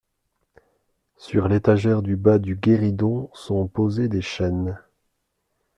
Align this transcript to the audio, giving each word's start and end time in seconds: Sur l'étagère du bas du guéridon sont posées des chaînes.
Sur 1.19 1.47
l'étagère 1.47 2.01
du 2.01 2.15
bas 2.15 2.39
du 2.39 2.55
guéridon 2.55 3.29
sont 3.35 3.67
posées 3.67 4.07
des 4.07 4.23
chaînes. 4.23 4.79